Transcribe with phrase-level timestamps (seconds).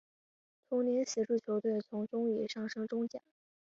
[0.67, 3.19] 同年协助球队从中乙升上中甲。